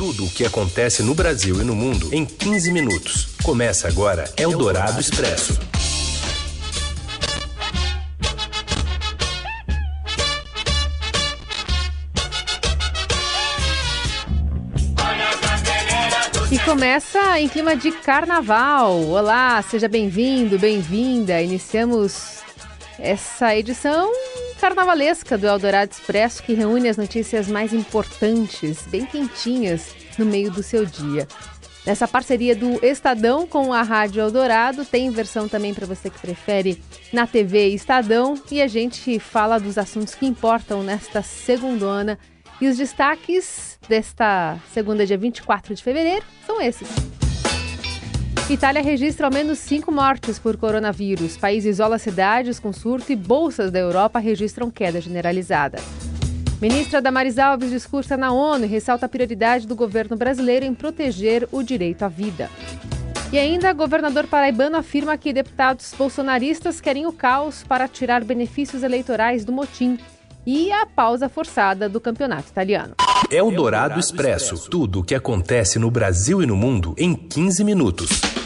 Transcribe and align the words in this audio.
Tudo 0.00 0.24
o 0.24 0.30
que 0.30 0.46
acontece 0.46 1.02
no 1.02 1.14
Brasil 1.14 1.60
e 1.60 1.62
no 1.62 1.76
mundo 1.76 2.08
em 2.10 2.24
15 2.24 2.72
minutos. 2.72 3.36
Começa 3.42 3.86
agora 3.86 4.32
Eldorado 4.34 4.98
Expresso. 4.98 5.60
E 16.50 16.58
começa 16.60 17.38
em 17.38 17.46
clima 17.46 17.76
de 17.76 17.92
carnaval. 17.92 19.02
Olá, 19.02 19.60
seja 19.60 19.86
bem-vindo, 19.86 20.58
bem-vinda. 20.58 21.42
Iniciamos 21.42 22.38
essa 22.98 23.54
edição 23.54 24.10
carnavalesca 24.60 25.38
do 25.38 25.46
Eldorado 25.46 25.90
Expresso 25.90 26.42
que 26.42 26.52
reúne 26.52 26.88
as 26.88 26.98
notícias 26.98 27.48
mais 27.48 27.72
importantes, 27.72 28.86
bem 28.88 29.06
quentinhas, 29.06 29.94
no 30.18 30.26
meio 30.26 30.50
do 30.50 30.62
seu 30.62 30.84
dia. 30.84 31.26
Nessa 31.86 32.06
parceria 32.06 32.54
do 32.54 32.84
Estadão 32.84 33.46
com 33.46 33.72
a 33.72 33.80
Rádio 33.80 34.20
Eldorado, 34.20 34.84
tem 34.84 35.10
versão 35.10 35.48
também 35.48 35.72
para 35.72 35.86
você 35.86 36.10
que 36.10 36.18
prefere 36.18 36.82
na 37.10 37.26
TV 37.26 37.68
Estadão 37.68 38.34
e 38.50 38.60
a 38.60 38.66
gente 38.66 39.18
fala 39.18 39.58
dos 39.58 39.78
assuntos 39.78 40.14
que 40.14 40.26
importam 40.26 40.82
nesta 40.82 41.22
segundona 41.22 42.18
e 42.60 42.68
os 42.68 42.76
destaques 42.76 43.78
desta 43.88 44.58
segunda, 44.74 45.06
dia 45.06 45.16
24 45.16 45.74
de 45.74 45.82
fevereiro, 45.82 46.26
são 46.46 46.60
esses. 46.60 47.19
Itália 48.52 48.82
registra 48.82 49.28
ao 49.28 49.32
menos 49.32 49.60
cinco 49.60 49.92
mortes 49.92 50.36
por 50.36 50.56
coronavírus. 50.56 51.36
País 51.36 51.64
isola 51.64 51.98
cidades 51.98 52.58
com 52.58 52.72
surto 52.72 53.12
e 53.12 53.16
bolsas 53.16 53.70
da 53.70 53.78
Europa 53.78 54.18
registram 54.18 54.68
queda 54.68 55.00
generalizada. 55.00 55.78
Ministra 56.60 57.00
Damaris 57.00 57.38
Alves 57.38 57.70
discursa 57.70 58.16
na 58.16 58.32
ONU 58.32 58.64
e 58.64 58.68
ressalta 58.68 59.06
a 59.06 59.08
prioridade 59.08 59.68
do 59.68 59.76
governo 59.76 60.16
brasileiro 60.16 60.66
em 60.66 60.74
proteger 60.74 61.48
o 61.52 61.62
direito 61.62 62.02
à 62.02 62.08
vida. 62.08 62.50
E 63.32 63.38
ainda, 63.38 63.72
governador 63.72 64.26
paraibano 64.26 64.76
afirma 64.76 65.16
que 65.16 65.32
deputados 65.32 65.94
bolsonaristas 65.96 66.80
querem 66.80 67.06
o 67.06 67.12
caos 67.12 67.62
para 67.62 67.86
tirar 67.86 68.24
benefícios 68.24 68.82
eleitorais 68.82 69.44
do 69.44 69.52
motim 69.52 69.96
e 70.44 70.72
a 70.72 70.84
pausa 70.86 71.28
forçada 71.28 71.88
do 71.88 72.00
campeonato 72.00 72.48
italiano. 72.48 72.96
É 73.30 73.40
o 73.40 73.52
Dourado 73.52 74.00
Expresso. 74.00 74.68
Tudo 74.68 75.00
o 75.00 75.04
que 75.04 75.14
acontece 75.14 75.78
no 75.78 75.88
Brasil 75.88 76.42
e 76.42 76.46
no 76.46 76.56
mundo 76.56 76.96
em 76.98 77.14
15 77.14 77.62
minutos. 77.62 78.39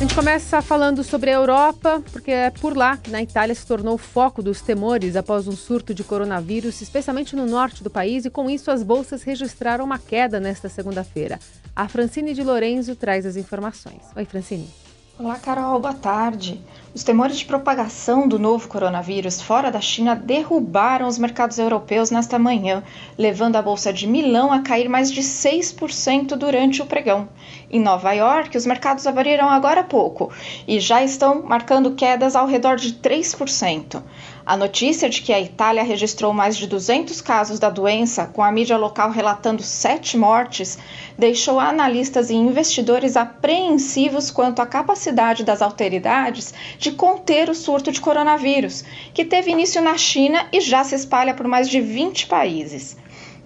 A 0.00 0.02
gente 0.02 0.14
começa 0.14 0.62
falando 0.62 1.04
sobre 1.04 1.28
a 1.28 1.34
Europa, 1.34 2.02
porque 2.10 2.30
é 2.30 2.48
por 2.48 2.74
lá 2.74 2.96
que 2.96 3.10
na 3.10 3.20
Itália 3.20 3.54
se 3.54 3.66
tornou 3.66 3.96
o 3.96 3.98
foco 3.98 4.42
dos 4.42 4.62
temores 4.62 5.14
após 5.14 5.46
um 5.46 5.52
surto 5.52 5.92
de 5.92 6.02
coronavírus, 6.02 6.80
especialmente 6.80 7.36
no 7.36 7.44
norte 7.44 7.84
do 7.84 7.90
país, 7.90 8.24
e 8.24 8.30
com 8.30 8.48
isso 8.48 8.70
as 8.70 8.82
bolsas 8.82 9.22
registraram 9.22 9.84
uma 9.84 9.98
queda 9.98 10.40
nesta 10.40 10.70
segunda-feira. 10.70 11.38
A 11.76 11.86
Francine 11.86 12.32
de 12.32 12.42
Lorenzo 12.42 12.96
traz 12.96 13.26
as 13.26 13.36
informações. 13.36 14.00
Oi, 14.16 14.24
Francine. 14.24 14.70
Olá, 15.22 15.36
Carol, 15.36 15.78
boa 15.78 15.92
tarde. 15.92 16.58
Os 16.94 17.04
temores 17.04 17.36
de 17.36 17.44
propagação 17.44 18.26
do 18.26 18.38
novo 18.38 18.66
coronavírus 18.66 19.38
fora 19.38 19.70
da 19.70 19.78
China 19.78 20.16
derrubaram 20.16 21.06
os 21.06 21.18
mercados 21.18 21.58
europeus 21.58 22.10
nesta 22.10 22.38
manhã, 22.38 22.82
levando 23.18 23.56
a 23.56 23.60
Bolsa 23.60 23.92
de 23.92 24.06
Milão 24.06 24.50
a 24.50 24.60
cair 24.60 24.88
mais 24.88 25.12
de 25.12 25.20
6% 25.20 26.36
durante 26.36 26.80
o 26.80 26.86
pregão. 26.86 27.28
Em 27.70 27.78
Nova 27.78 28.12
York, 28.12 28.56
os 28.56 28.64
mercados 28.64 29.06
abriram 29.06 29.50
agora 29.50 29.82
há 29.82 29.84
pouco 29.84 30.32
e 30.66 30.80
já 30.80 31.04
estão 31.04 31.42
marcando 31.42 31.90
quedas 31.90 32.34
ao 32.34 32.46
redor 32.46 32.76
de 32.76 32.94
3%. 32.94 34.02
A 34.50 34.56
notícia 34.56 35.08
de 35.08 35.22
que 35.22 35.32
a 35.32 35.40
Itália 35.40 35.84
registrou 35.84 36.34
mais 36.34 36.56
de 36.56 36.66
200 36.66 37.20
casos 37.20 37.60
da 37.60 37.70
doença, 37.70 38.26
com 38.26 38.42
a 38.42 38.50
mídia 38.50 38.76
local 38.76 39.08
relatando 39.08 39.62
sete 39.62 40.16
mortes, 40.16 40.76
deixou 41.16 41.60
analistas 41.60 42.30
e 42.30 42.34
investidores 42.34 43.16
apreensivos 43.16 44.28
quanto 44.28 44.60
à 44.60 44.66
capacidade 44.66 45.44
das 45.44 45.62
autoridades 45.62 46.52
de 46.80 46.90
conter 46.90 47.48
o 47.48 47.54
surto 47.54 47.92
de 47.92 48.00
coronavírus, 48.00 48.82
que 49.14 49.24
teve 49.24 49.52
início 49.52 49.80
na 49.80 49.96
China 49.96 50.44
e 50.52 50.60
já 50.60 50.82
se 50.82 50.96
espalha 50.96 51.32
por 51.32 51.46
mais 51.46 51.68
de 51.68 51.80
20 51.80 52.26
países. 52.26 52.96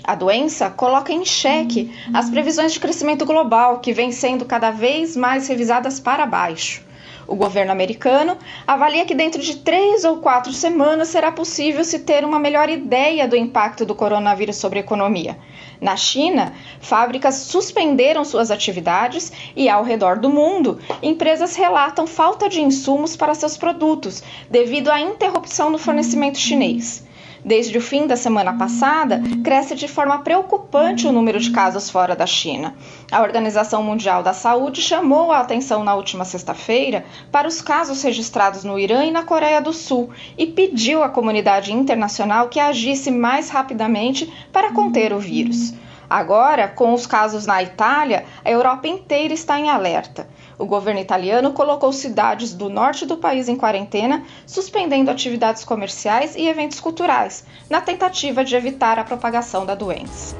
A 0.02 0.14
doença 0.14 0.70
coloca 0.70 1.12
em 1.12 1.22
xeque 1.22 1.92
as 2.14 2.30
previsões 2.30 2.72
de 2.72 2.80
crescimento 2.80 3.26
global, 3.26 3.80
que 3.80 3.92
vêm 3.92 4.10
sendo 4.10 4.46
cada 4.46 4.70
vez 4.70 5.14
mais 5.18 5.48
revisadas 5.48 6.00
para 6.00 6.24
baixo. 6.24 6.82
O 7.26 7.34
governo 7.34 7.72
americano 7.72 8.36
avalia 8.66 9.04
que 9.04 9.14
dentro 9.14 9.40
de 9.40 9.56
três 9.56 10.04
ou 10.04 10.18
quatro 10.18 10.52
semanas 10.52 11.08
será 11.08 11.32
possível 11.32 11.84
se 11.84 12.00
ter 12.00 12.24
uma 12.24 12.38
melhor 12.38 12.68
ideia 12.68 13.26
do 13.26 13.36
impacto 13.36 13.86
do 13.86 13.94
coronavírus 13.94 14.56
sobre 14.56 14.78
a 14.78 14.82
economia. 14.82 15.38
Na 15.80 15.96
China, 15.96 16.54
fábricas 16.80 17.34
suspenderam 17.34 18.24
suas 18.24 18.50
atividades 18.50 19.32
e, 19.56 19.68
ao 19.68 19.82
redor 19.82 20.18
do 20.18 20.30
mundo, 20.30 20.78
empresas 21.02 21.56
relatam 21.56 22.06
falta 22.06 22.48
de 22.48 22.60
insumos 22.60 23.16
para 23.16 23.34
seus 23.34 23.56
produtos 23.56 24.22
devido 24.50 24.90
à 24.90 25.00
interrupção 25.00 25.70
no 25.70 25.78
fornecimento 25.78 26.38
chinês. 26.38 27.04
Desde 27.44 27.76
o 27.76 27.82
fim 27.82 28.06
da 28.06 28.16
semana 28.16 28.54
passada, 28.54 29.20
cresce 29.44 29.74
de 29.74 29.86
forma 29.86 30.20
preocupante 30.20 31.06
o 31.06 31.12
número 31.12 31.38
de 31.38 31.50
casos 31.50 31.90
fora 31.90 32.16
da 32.16 32.24
China. 32.24 32.74
A 33.12 33.20
Organização 33.20 33.82
Mundial 33.82 34.22
da 34.22 34.32
Saúde 34.32 34.80
chamou 34.80 35.30
a 35.30 35.40
atenção 35.40 35.84
na 35.84 35.94
última 35.94 36.24
sexta-feira 36.24 37.04
para 37.30 37.46
os 37.46 37.60
casos 37.60 38.02
registrados 38.02 38.64
no 38.64 38.78
Irã 38.78 39.04
e 39.04 39.10
na 39.10 39.24
Coreia 39.24 39.60
do 39.60 39.74
Sul 39.74 40.08
e 40.38 40.46
pediu 40.46 41.02
à 41.02 41.08
comunidade 41.10 41.70
internacional 41.70 42.48
que 42.48 42.58
agisse 42.58 43.10
mais 43.10 43.50
rapidamente 43.50 44.32
para 44.50 44.72
conter 44.72 45.12
o 45.12 45.18
vírus. 45.18 45.74
Agora, 46.08 46.66
com 46.68 46.94
os 46.94 47.06
casos 47.06 47.44
na 47.44 47.62
Itália, 47.62 48.24
a 48.42 48.50
Europa 48.50 48.88
inteira 48.88 49.34
está 49.34 49.60
em 49.60 49.68
alerta. 49.68 50.28
O 50.58 50.66
governo 50.66 51.00
italiano 51.00 51.52
colocou 51.52 51.92
cidades 51.92 52.54
do 52.54 52.68
norte 52.68 53.04
do 53.04 53.16
país 53.16 53.48
em 53.48 53.56
quarentena, 53.56 54.24
suspendendo 54.46 55.10
atividades 55.10 55.64
comerciais 55.64 56.36
e 56.36 56.46
eventos 56.46 56.80
culturais, 56.80 57.44
na 57.68 57.80
tentativa 57.80 58.44
de 58.44 58.54
evitar 58.54 58.98
a 58.98 59.04
propagação 59.04 59.66
da 59.66 59.74
doença. 59.74 60.36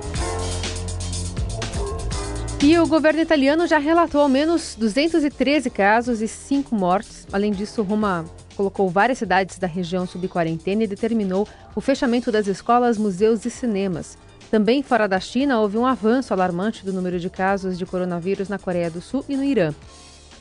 E 2.63 2.79
o 2.79 2.87
governo 2.87 3.21
italiano 3.21 3.67
já 3.67 3.77
relatou 3.77 4.23
ao 4.23 4.29
menos 4.29 4.75
213 4.75 5.69
casos 5.69 6.23
e 6.23 6.29
5 6.29 6.75
mortes. 6.75 7.27
Além 7.31 7.53
disso, 7.53 7.83
Roma 7.83 8.25
colocou 8.57 8.89
várias 8.89 9.19
cidades 9.19 9.59
da 9.59 9.67
região 9.67 10.07
sob 10.07 10.27
quarentena 10.29 10.85
e 10.85 10.87
determinou 10.87 11.47
o 11.75 11.81
fechamento 11.81 12.33
das 12.33 12.47
escolas, 12.47 12.97
museus 12.97 13.45
e 13.45 13.51
cinemas. 13.51 14.17
Também 14.51 14.83
fora 14.83 15.07
da 15.07 15.19
China, 15.21 15.61
houve 15.61 15.77
um 15.77 15.85
avanço 15.85 16.33
alarmante 16.33 16.87
do 16.87 16.93
número 16.93 17.19
de 17.19 17.29
casos 17.29 17.77
de 17.77 17.85
coronavírus 17.85 18.49
na 18.49 18.59
Coreia 18.59 18.91
do 18.91 19.01
Sul 19.01 19.25
e 19.29 19.37
no 19.37 19.45
Irã. 19.45 19.75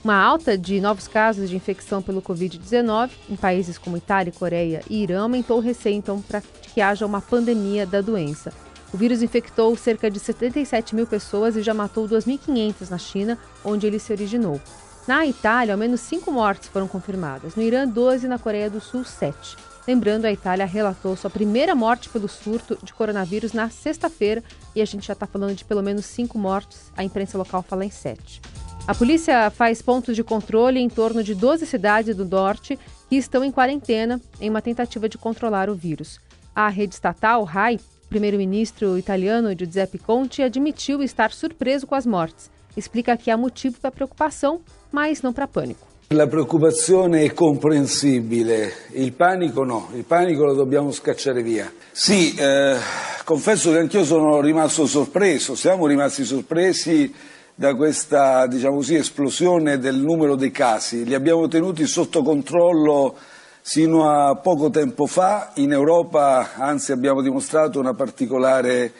Uma 0.03 0.17
alta 0.17 0.57
de 0.57 0.81
novos 0.81 1.07
casos 1.07 1.49
de 1.49 1.55
infecção 1.55 2.01
pelo 2.01 2.21
Covid-19 2.21 3.11
em 3.29 3.37
países 3.37 3.77
como 3.77 3.95
Itália, 3.95 4.33
Coreia 4.33 4.83
e 4.89 5.01
Irã 5.01 5.21
aumentou 5.21 5.57
o 5.57 5.61
receio, 5.61 5.95
então, 5.95 6.21
para 6.21 6.41
que 6.41 6.81
haja 6.81 7.05
uma 7.05 7.21
pandemia 7.21 7.85
da 7.85 8.01
doença. 8.01 8.51
O 8.93 8.97
vírus 8.97 9.21
infectou 9.21 9.73
cerca 9.77 10.11
de 10.11 10.19
77 10.19 10.93
mil 10.93 11.07
pessoas 11.07 11.55
e 11.55 11.61
já 11.61 11.73
matou 11.73 12.05
2.500 12.05 12.89
na 12.89 12.97
China, 12.97 13.39
onde 13.63 13.87
ele 13.87 13.97
se 13.97 14.11
originou. 14.11 14.59
Na 15.07 15.25
Itália, 15.25 15.73
ao 15.73 15.77
menos 15.77 16.01
cinco 16.01 16.31
mortes 16.33 16.67
foram 16.67 16.87
confirmadas. 16.87 17.55
No 17.55 17.63
Irã, 17.63 17.87
12 17.87 18.25
e 18.25 18.29
na 18.29 18.37
Coreia 18.37 18.69
do 18.69 18.81
Sul, 18.81 19.05
7. 19.05 19.55
Lembrando, 19.87 20.25
a 20.25 20.31
Itália 20.31 20.65
relatou 20.65 21.15
sua 21.15 21.29
primeira 21.29 21.73
morte 21.75 22.09
pelo 22.09 22.27
surto 22.27 22.77
de 22.83 22.93
coronavírus 22.93 23.53
na 23.53 23.69
sexta-feira 23.69 24.43
e 24.75 24.81
a 24.81 24.85
gente 24.85 25.07
já 25.07 25.13
está 25.13 25.25
falando 25.25 25.55
de 25.55 25.63
pelo 25.63 25.81
menos 25.81 26.05
cinco 26.05 26.37
mortes. 26.37 26.91
A 26.95 27.05
imprensa 27.05 27.37
local 27.37 27.63
fala 27.63 27.85
em 27.85 27.89
sete. 27.89 28.41
A 28.85 28.93
polícia 28.93 29.49
faz 29.49 29.81
pontos 29.81 30.13
de 30.13 30.25
controle 30.25 30.77
em 30.77 30.89
torno 30.89 31.23
de 31.23 31.33
12 31.33 31.65
cidades 31.65 32.17
do 32.17 32.25
norte 32.25 32.77
que 33.09 33.15
estão 33.15 33.41
em 33.41 33.49
quarentena 33.49 34.19
em 34.41 34.49
uma 34.49 34.61
tentativa 34.61 35.07
de 35.07 35.17
controlar 35.17 35.69
o 35.69 35.73
vírus. 35.73 36.19
A 36.53 36.67
rede 36.67 36.93
estatal 36.93 37.45
RAI, 37.45 37.79
primeiro-ministro 38.09 38.97
italiano 38.97 39.57
Giuseppe 39.57 39.97
Conte, 39.97 40.43
admitiu 40.43 41.01
estar 41.01 41.31
surpreso 41.31 41.87
com 41.87 41.95
as 41.95 42.05
mortes. 42.05 42.51
Explica 42.75 43.15
que 43.15 43.31
há 43.31 43.37
motivo 43.37 43.79
para 43.79 43.89
preocupação, 43.89 44.59
mas 44.91 45.21
não 45.21 45.31
para 45.31 45.47
pânico. 45.47 45.87
La 46.09 46.27
preoccupazione 46.27 47.23
è 47.23 47.33
comprensibile, 47.33 48.73
il 48.91 49.13
panico 49.13 49.63
no, 49.63 49.89
il 49.95 50.03
panico 50.03 50.43
lo 50.43 50.53
dobbiamo 50.53 50.91
scacciare 50.91 51.41
via. 51.41 51.71
Sì, 51.91 52.35
eh, 52.37 52.75
confesso 53.23 53.71
che 53.71 53.79
anch'io 53.79 54.03
sono 54.03 54.41
rimasto 54.41 54.85
sorpreso, 54.85 55.55
siamo 55.55 55.87
rimasti 55.87 56.25
sorpresi 56.25 57.11
da 57.55 57.75
questa 57.75 58.47
diciamo 58.47 58.77
così, 58.77 58.95
esplosione 58.95 59.77
del 59.79 59.97
numero 59.97 60.35
dei 60.35 60.51
casi. 60.51 61.03
Li 61.03 61.13
abbiamo 61.13 61.47
tenuti 61.47 61.85
sotto 61.85 62.23
controllo 62.23 63.15
sino 63.61 64.09
a 64.09 64.35
poco 64.35 64.69
tempo 64.69 65.05
fa. 65.05 65.51
In 65.55 65.71
Europa, 65.71 66.51
anzi, 66.55 66.91
abbiamo 66.91 67.21
dimostrato 67.21 67.79
una 67.79 67.93
particolare 67.93 68.91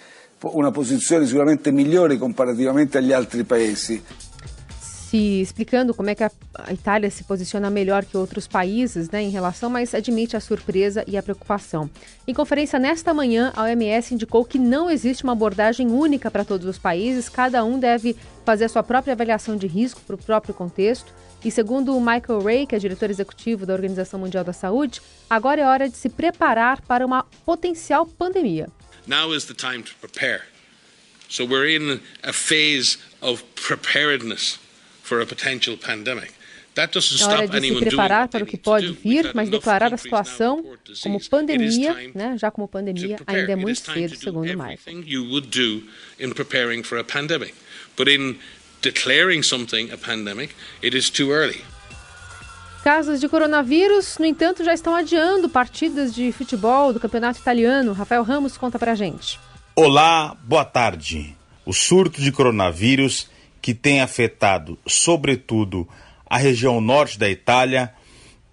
una 0.52 0.72
posizione 0.72 1.26
sicuramente 1.26 1.72
migliore 1.72 2.18
comparativamente 2.18 2.98
agli 2.98 3.14
altri 3.14 3.44
paesi. 3.44 4.04
Se 5.14 5.42
explicando 5.42 5.94
como 5.94 6.10
é 6.10 6.16
que 6.16 6.24
a, 6.24 6.32
Itália 6.72 7.08
se 7.12 7.24
posiciona 7.24 7.70
melhor 7.70 8.04
que 8.04 8.18
outros 8.18 8.48
países 8.48 9.12
né, 9.12 9.22
em 9.22 9.30
relação, 9.30 9.70
mas 9.70 9.94
admite 9.94 10.36
a 10.36 10.40
surpresa 10.40 11.04
e 11.06 11.16
a 11.16 11.22
preocupação. 11.22 11.88
Em 12.28 12.34
conferência 12.34 12.80
nesta 12.80 13.14
manhã, 13.14 13.54
a 13.56 13.62
OMS 13.62 14.16
indicou 14.16 14.44
que 14.44 14.58
não 14.58 14.90
existe 14.90 15.24
uma 15.24 15.34
abordagem 15.34 15.92
única 15.92 16.32
para 16.32 16.44
todos 16.44 16.66
os 16.66 16.80
países, 16.80 17.30
cada 17.30 17.64
um 17.64 17.78
deve 17.78 18.16
fazer 18.44 18.66
a 18.66 18.70
sua 18.70 18.82
própria 18.82 19.14
avaliação 19.14 19.56
de 19.56 19.68
risco 19.68 20.02
para 20.02 20.16
o 20.16 20.18
próprio 20.18 20.52
contexto. 20.52 21.14
E 21.46 21.52
segundo 21.52 21.96
o 21.96 22.02
Michael 22.02 22.42
Ray, 22.42 22.66
que 22.66 22.76
é 22.76 22.80
diretor 22.80 23.12
executivo 23.12 23.68
da 23.68 23.74
Organização 23.76 24.20
Mundial 24.20 24.44
da 24.44 24.54
Saúde, 24.54 25.00
agora 25.30 25.62
é 25.62 25.66
hora 25.68 25.88
de 25.88 25.96
se 25.96 26.10
preparar 26.10 26.82
para 26.82 27.06
uma 27.06 27.22
potencial 27.46 28.08
pandemia. 28.08 28.68
Now 29.06 29.32
is 29.32 29.46
the 29.46 29.54
time 29.54 29.84
to 29.84 29.94
prepare. 30.02 30.42
So 31.30 31.46
we're 31.46 31.70
in 31.70 32.00
a 32.24 32.34
phase 32.34 32.98
of 33.22 33.44
preparedness 33.56 34.63
for 35.14 35.22
a 35.22 35.26
potential 35.26 35.78
pandemic. 35.78 36.32
É 36.76 36.82
hora 37.26 37.48
de 37.48 37.62
se 37.62 37.76
preparar 37.76 38.28
para 38.28 38.44
o 38.44 38.48
que 38.48 38.58
pode 38.58 38.94
vir, 38.94 39.32
mas 39.36 39.48
declarar 39.48 39.94
a 39.94 39.98
situação 39.98 40.66
como 41.04 41.20
pandemia, 41.30 42.12
né, 42.16 42.36
já 42.36 42.50
como 42.50 42.68
pandemia, 42.68 43.18
ainda 43.28 43.52
é 43.52 43.56
muito 43.56 43.80
cedo, 43.80 44.16
segundo 44.16 44.48
Michael. 44.48 44.80
But 47.96 48.08
in 48.08 48.40
declaring 48.82 49.44
something 49.44 49.92
a 49.92 49.98
pandemic, 49.98 50.56
it 50.84 50.98
is 50.98 51.12
too 51.12 51.32
early. 51.32 51.64
Casos 52.84 53.22
de 53.22 53.30
coronavírus, 53.30 54.18
no 54.18 54.26
entanto, 54.26 54.64
já 54.64 54.74
estão 54.74 54.96
adiando 54.96 55.48
partidas 55.48 56.14
de 56.14 56.32
futebol 56.32 56.92
do 56.92 57.00
campeonato 57.00 57.40
italiano. 57.40 57.94
Rafael 57.94 58.24
Ramos 58.24 58.58
conta 58.58 58.80
pra 58.80 58.96
gente. 58.96 59.40
Olá, 59.76 60.36
boa 60.44 60.66
tarde. 60.66 61.38
O 61.66 61.72
surto 61.72 62.20
de 62.20 62.32
coronavírus, 62.32 63.28
que 63.64 63.74
tem 63.74 64.02
afetado, 64.02 64.78
sobretudo, 64.86 65.88
a 66.26 66.38
região 66.38 66.82
norte 66.82 67.18
da 67.18 67.30
Itália, 67.30 67.94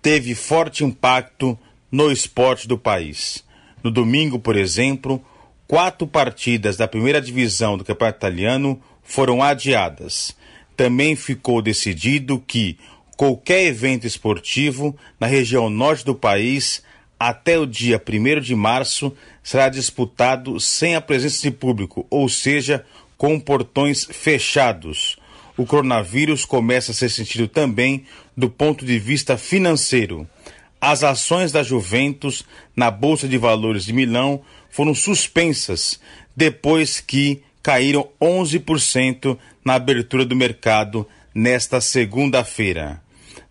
teve 0.01 0.37
forte 0.37 0.85
impacto 0.85 1.59
no 1.91 2.13
esporte 2.13 2.69
do 2.69 2.79
país. 2.79 3.45
No 3.83 3.91
domingo, 3.91 4.39
por 4.39 4.55
exemplo, 4.55 5.21
quatro 5.67 6.07
partidas 6.07 6.77
da 6.77 6.87
primeira 6.87 7.21
divisão 7.21 7.77
do 7.77 7.85
campeonato 7.85 8.19
italiano 8.19 8.81
foram 9.03 9.43
adiadas. 9.43 10.37
Também 10.77 11.17
ficou 11.17 11.61
decidido 11.61 12.39
que 12.47 12.79
qualquer 13.17 13.65
evento 13.65 14.07
esportivo 14.07 14.97
na 15.19 15.27
região 15.27 15.69
norte 15.69 16.05
do 16.05 16.15
país 16.15 16.85
até 17.19 17.59
o 17.59 17.67
dia 17.67 18.01
1 18.01 18.41
de 18.41 18.55
março 18.55 19.13
será 19.43 19.69
disputado 19.69 20.61
sem 20.61 20.95
a 20.95 21.01
presença 21.01 21.43
de 21.43 21.51
público, 21.51 22.07
ou 22.09 22.29
seja, 22.29 22.87
com 23.21 23.39
portões 23.39 24.07
fechados. 24.11 25.19
O 25.55 25.67
coronavírus 25.67 26.47
começa 26.47 26.93
a 26.93 26.95
ser 26.95 27.11
sentido 27.11 27.47
também 27.47 28.07
do 28.35 28.49
ponto 28.49 28.83
de 28.83 28.99
vista 28.99 29.37
financeiro. 29.37 30.27
As 30.81 31.05
ações 31.05 31.53
da 31.53 31.63
Juventus 31.63 32.47
na 32.75 32.91
Bolsa 32.91 33.29
de 33.29 33.37
Valores 33.37 33.85
de 33.85 33.93
Milão 33.93 34.41
foram 34.71 34.95
suspensas 34.95 36.01
depois 36.35 36.99
que 36.99 37.43
caíram 37.63 38.09
11% 38.19 39.37
na 39.63 39.75
abertura 39.75 40.25
do 40.25 40.35
mercado 40.35 41.07
nesta 41.35 41.79
segunda-feira. 41.79 43.03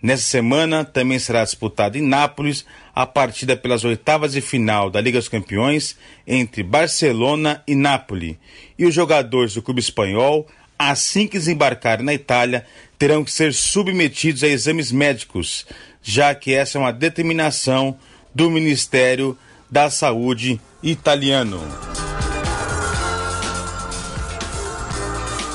Nessa 0.02 0.24
semana 0.24 0.86
também 0.86 1.20
será 1.20 1.44
disputada 1.44 1.98
em 1.98 2.02
Nápoles 2.02 2.66
a 2.96 3.06
partida 3.06 3.58
pelas 3.58 3.84
oitavas 3.84 4.32
de 4.32 4.40
final 4.40 4.90
da 4.90 5.02
Liga 5.02 5.20
dos 5.20 5.28
Campeões 5.28 5.98
entre 6.26 6.64
Barcelona 6.64 7.62
e 7.68 7.76
Nápoles. 7.76 8.38
E 8.78 8.86
os 8.86 8.94
jogadores 8.94 9.54
do 9.54 9.62
clube 9.62 9.82
espanhol, 9.82 10.48
assim 10.78 11.28
que 11.28 11.38
desembarcarem 11.38 12.06
na 12.06 12.14
Itália, 12.14 12.66
terão 12.98 13.26
que 13.26 13.32
ser 13.32 13.54
submetidos 13.54 14.44
a 14.44 14.48
exames 14.48 14.90
médicos, 14.90 15.66
já 16.02 16.34
que 16.34 16.54
essa 16.54 16.78
é 16.78 16.82
uma 16.82 16.94
determinação 16.94 17.98
do 18.34 18.50
Ministério 18.50 19.38
da 19.70 19.90
Saúde 19.90 20.62
italiano. 20.82 21.62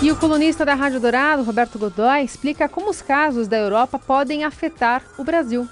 E 0.05 0.13
o 0.13 0.21
colunista 0.21 0.67
da 0.67 0.75
Rádio 0.75 1.01
Dourado, 1.01 1.43
Roberto 1.43 1.79
Godoy, 1.79 2.23
explica 2.23 2.69
como 2.69 2.91
os 2.91 3.01
casos 3.01 3.49
da 3.49 3.57
Europa 3.57 3.99
podem 3.99 4.45
afetar 4.45 5.03
o 5.19 5.25
Brasil. 5.25 5.67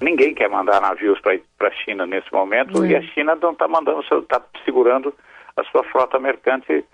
Ninguém 0.00 0.34
quer 0.34 0.50
mandar 0.50 0.80
navios 0.80 1.20
para 1.20 1.68
a 1.68 1.70
China 1.70 2.04
nesse 2.04 2.32
momento 2.32 2.82
é. 2.82 2.88
e 2.88 2.96
a 2.96 3.02
China 3.02 3.38
não 3.40 3.52
está 3.52 3.68
mandando, 3.68 4.00
está 4.00 4.42
segurando 4.64 5.14
a 5.56 5.62
sua 5.66 5.84
frota 5.84 6.18
mercante 6.18 6.84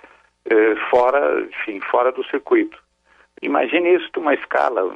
eh, 0.50 0.74
fora, 0.90 1.40
enfim, 1.44 1.80
fora 1.90 2.12
do 2.12 2.22
circuito. 2.24 2.78
Imagine 3.40 3.94
isso 3.94 4.10
numa 4.14 4.34
escala, 4.34 4.94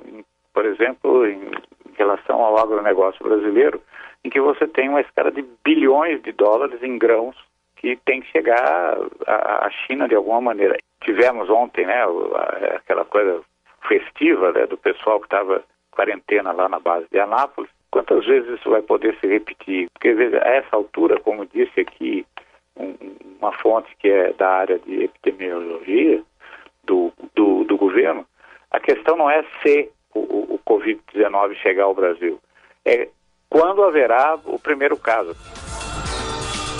por 0.53 0.67
exemplo, 0.67 1.27
em 1.27 1.51
relação 1.97 2.43
ao 2.43 2.59
agronegócio 2.59 3.25
brasileiro, 3.25 3.81
em 4.23 4.29
que 4.29 4.39
você 4.39 4.67
tem 4.69 4.91
uma 4.91 5.01
escala 5.01 5.33
de 5.33 5.43
bilhões 5.65 6.23
de 6.23 6.33
dólares 6.33 6.83
em 6.83 6.99
grãos 6.99 7.35
que 7.77 7.97
tem 8.05 8.21
que 8.21 8.31
chegar 8.33 8.99
à 9.27 9.71
China 9.87 10.07
de 10.07 10.15
alguma 10.15 10.43
maneira 10.43 10.77
tivemos 11.05 11.49
ontem, 11.51 11.87
né, 11.87 12.03
aquela 12.77 13.05
coisa 13.05 13.41
festiva 13.87 14.53
né, 14.53 14.67
do 14.67 14.77
pessoal 14.77 15.21
que 15.21 15.27
estava 15.27 15.62
quarentena 15.93 16.53
lá 16.53 16.69
na 16.69 16.81
base 16.81 17.06
de 17.11 17.21
Anápolis. 17.21 17.71
Quantas 17.91 18.27
vezes 18.27 18.59
isso 18.59 18.71
vai 18.71 18.83
poder 18.83 19.17
se 19.21 19.27
repetir? 19.29 19.89
Porque 19.93 20.12
veja, 20.12 20.43
a 20.43 20.49
essa 20.49 20.75
altura, 20.75 21.21
como 21.21 21.47
disse 21.47 21.81
aqui 21.81 22.27
um, 22.77 22.95
uma 23.39 23.53
fonte 23.53 23.95
que 24.01 24.09
é 24.09 24.33
da 24.33 24.49
área 24.49 24.79
de 24.81 25.05
epidemiologia 25.05 26.23
do, 26.83 27.12
do, 27.35 27.65
do 27.65 27.77
governo, 27.77 28.27
a 28.71 28.81
questão 28.81 29.17
não 29.17 29.31
é 29.31 29.45
se 29.62 29.91
o, 30.12 30.55
o 30.55 30.61
Covid-19 30.67 31.55
chegar 31.56 31.85
ao 31.85 31.95
Brasil, 31.95 32.41
é 32.85 33.09
quando 33.49 33.85
haverá 33.85 34.39
o 34.45 34.59
primeiro 34.59 34.97
caso. 34.97 35.35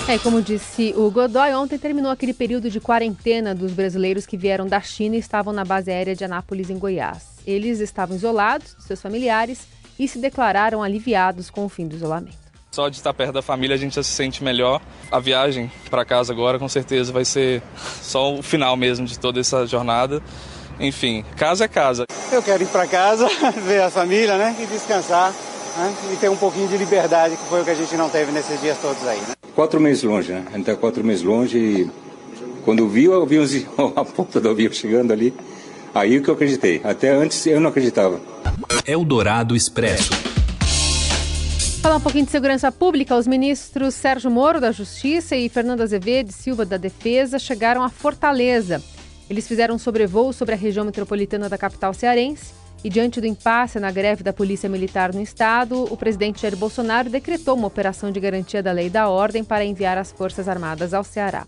É, 0.07 0.19
como 0.19 0.39
disse 0.39 0.93
o 0.95 1.09
Godoy, 1.09 1.51
ontem 1.55 1.79
terminou 1.79 2.11
aquele 2.11 2.31
período 2.31 2.69
de 2.69 2.79
quarentena 2.79 3.55
dos 3.55 3.71
brasileiros 3.71 4.27
que 4.27 4.37
vieram 4.37 4.67
da 4.67 4.79
China 4.79 5.15
e 5.15 5.19
estavam 5.19 5.51
na 5.51 5.65
base 5.65 5.89
aérea 5.89 6.15
de 6.15 6.23
Anápolis, 6.23 6.69
em 6.69 6.77
Goiás. 6.77 7.23
Eles 7.45 7.79
estavam 7.79 8.15
isolados 8.15 8.75
de 8.77 8.83
seus 8.83 9.01
familiares 9.01 9.67
e 9.97 10.07
se 10.07 10.19
declararam 10.19 10.83
aliviados 10.83 11.49
com 11.49 11.65
o 11.65 11.69
fim 11.69 11.87
do 11.87 11.95
isolamento. 11.95 12.37
Só 12.71 12.87
de 12.87 12.97
estar 12.97 13.15
perto 13.15 13.33
da 13.33 13.41
família 13.41 13.75
a 13.75 13.79
gente 13.79 13.95
já 13.95 14.03
se 14.03 14.11
sente 14.11 14.43
melhor. 14.43 14.79
A 15.11 15.19
viagem 15.19 15.71
para 15.89 16.05
casa 16.05 16.31
agora 16.31 16.59
com 16.59 16.69
certeza 16.69 17.11
vai 17.11 17.25
ser 17.25 17.63
só 17.99 18.35
o 18.35 18.43
final 18.43 18.77
mesmo 18.77 19.07
de 19.07 19.17
toda 19.17 19.39
essa 19.39 19.65
jornada. 19.65 20.21
Enfim, 20.79 21.25
casa 21.35 21.65
é 21.65 21.67
casa. 21.67 22.05
Eu 22.31 22.43
quero 22.43 22.61
ir 22.61 22.67
para 22.67 22.85
casa, 22.85 23.27
ver 23.65 23.81
a 23.81 23.89
família, 23.89 24.37
né, 24.37 24.55
e 24.59 24.67
descansar, 24.67 25.31
né, 25.31 25.95
e 26.13 26.15
ter 26.17 26.29
um 26.29 26.37
pouquinho 26.37 26.67
de 26.67 26.77
liberdade, 26.77 27.37
que 27.37 27.45
foi 27.45 27.61
o 27.61 27.65
que 27.65 27.71
a 27.71 27.75
gente 27.75 27.95
não 27.95 28.07
teve 28.07 28.31
nesses 28.31 28.61
dias 28.61 28.77
todos 28.77 29.07
aí, 29.07 29.19
né? 29.21 29.34
Quatro 29.55 29.79
meses 29.79 30.03
longe, 30.03 30.31
né? 30.31 30.43
A 30.51 30.57
gente 30.57 30.65
tá 30.65 30.75
quatro 30.75 31.03
meses 31.03 31.23
longe 31.23 31.57
e 31.57 31.89
quando 32.63 32.87
viu 32.87 33.13
o 33.13 33.23
aviãozinho, 33.23 33.67
a 33.95 34.03
ponta 34.03 34.39
do 34.41 34.49
avião 34.49 34.71
chegando 34.71 35.13
ali, 35.13 35.33
aí 35.93 36.19
que 36.19 36.29
eu 36.29 36.33
acreditei. 36.33 36.81
Até 36.83 37.11
antes 37.11 37.45
eu 37.47 37.59
não 37.59 37.69
acreditava. 37.69 38.19
Eldorado 38.85 39.55
Expresso. 39.55 40.11
Falar 41.81 41.97
um 41.97 42.01
pouquinho 42.01 42.25
de 42.25 42.31
segurança 42.31 42.71
pública, 42.71 43.15
os 43.15 43.27
ministros 43.27 43.93
Sérgio 43.93 44.29
Moro, 44.31 44.59
da 44.59 44.71
Justiça, 44.71 45.35
e 45.35 45.47
Fernando 45.47 45.81
Azevedo 45.81 46.31
Silva, 46.31 46.65
da 46.65 46.77
Defesa, 46.77 47.37
chegaram 47.37 47.83
a 47.83 47.89
Fortaleza. 47.89 48.81
Eles 49.29 49.47
fizeram 49.47 49.75
um 49.75 49.79
sobrevoo 49.79 50.33
sobre 50.33 50.55
a 50.55 50.57
região 50.57 50.83
metropolitana 50.83 51.47
da 51.47 51.59
capital 51.59 51.93
cearense 51.93 52.64
e 52.85 52.89
diante 52.89 53.19
do 53.19 53.25
impasse 53.25 53.79
na 53.79 53.89
greve 53.89 54.21
da 54.21 54.31
Polícia 54.31 54.69
Militar 54.69 55.11
no 55.11 55.19
estado, 55.19 55.91
o 55.91 55.97
presidente 55.97 56.43
Jair 56.43 56.55
Bolsonaro 56.55 57.09
decretou 57.09 57.55
uma 57.55 57.65
operação 57.65 58.11
de 58.11 58.19
garantia 58.19 58.61
da 58.61 58.71
lei 58.71 58.85
e 58.85 58.89
da 58.91 59.09
ordem 59.09 59.43
para 59.43 59.65
enviar 59.65 59.97
as 59.97 60.11
Forças 60.11 60.47
Armadas 60.47 60.93
ao 60.93 61.03
Ceará. 61.03 61.47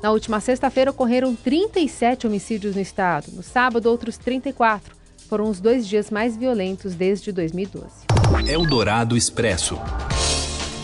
Na 0.00 0.12
última 0.12 0.38
sexta-feira 0.38 0.92
ocorreram 0.92 1.34
37 1.34 2.28
homicídios 2.28 2.76
no 2.76 2.80
estado. 2.80 3.32
No 3.32 3.42
sábado, 3.42 3.86
outros 3.86 4.16
34. 4.16 4.94
Foram 5.28 5.50
os 5.50 5.58
dois 5.58 5.88
dias 5.88 6.08
mais 6.08 6.36
violentos 6.36 6.94
desde 6.94 7.32
2012. 7.32 8.06
Eldorado 8.48 9.16
Expresso. 9.16 9.76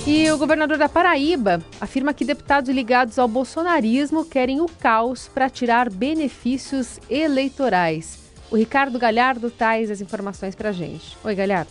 E 0.04 0.28
o 0.32 0.36
governador 0.36 0.78
da 0.78 0.88
Paraíba 0.88 1.62
afirma 1.80 2.12
que 2.12 2.24
deputados 2.24 2.74
ligados 2.74 3.20
ao 3.20 3.28
bolsonarismo 3.28 4.24
querem 4.24 4.60
o 4.60 4.66
caos 4.66 5.28
para 5.32 5.48
tirar 5.48 5.88
benefícios 5.88 6.98
eleitorais. 7.08 8.21
O 8.52 8.56
Ricardo 8.56 8.98
Galhardo 8.98 9.50
traz 9.50 9.90
as 9.90 10.02
informações 10.02 10.54
para 10.54 10.68
a 10.68 10.72
gente. 10.72 11.16
Oi, 11.24 11.34
Galhardo. 11.34 11.70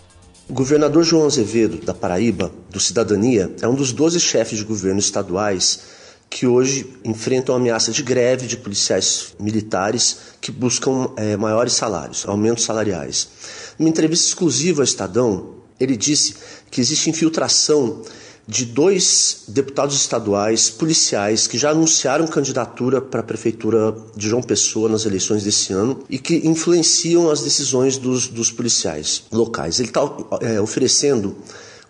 O 0.50 0.54
governador 0.54 1.04
João 1.04 1.28
Azevedo, 1.28 1.78
da 1.78 1.94
Paraíba, 1.94 2.52
do 2.72 2.80
Cidadania, 2.80 3.56
é 3.62 3.68
um 3.68 3.76
dos 3.76 3.94
12 3.94 4.20
chefes 4.20 4.58
de 4.58 4.66
governo 4.66 5.00
estaduais 5.00 5.82
que 6.28 6.48
hoje 6.48 6.92
enfrentam 7.06 7.54
a 7.54 7.60
ameaça 7.60 7.92
de 7.92 8.02
greve 8.02 8.48
de 8.48 8.58
policiais 8.58 9.36
militares 9.40 10.18
que 10.42 10.52
buscam 10.52 11.12
é, 11.18 11.38
maiores 11.38 11.74
salários, 11.74 12.28
aumentos 12.28 12.64
salariais. 12.64 13.30
Numa 13.78 13.88
entrevista 13.90 14.26
exclusiva 14.26 14.82
ao 14.82 14.84
Estadão, 14.84 15.58
ele 15.80 15.96
disse 15.96 16.34
que 16.72 16.82
existe 16.82 17.12
infiltração 17.12 18.02
de 18.48 18.66
dois 18.66 19.44
deputados 19.48 19.96
estaduais 19.96 20.70
policiais 20.70 21.48
que 21.48 21.58
já 21.58 21.72
anunciaram 21.72 22.28
candidatura 22.28 23.00
para 23.00 23.22
a 23.22 23.24
prefeitura 23.24 23.96
de 24.16 24.28
João 24.28 24.42
Pessoa 24.42 24.90
nas 24.90 25.06
eleições 25.06 25.44
desse 25.44 25.72
ano 25.72 26.04
e 26.10 26.18
que 26.18 26.48
influenciam 26.48 27.30
as 27.30 27.42
decisões 27.42 27.98
dos, 27.98 28.28
dos 28.28 28.52
policiais 28.52 29.24
locais. 29.32 29.80
Ele 29.80 29.90
está 29.90 30.02
é, 30.42 30.60
oferecendo 30.60 31.36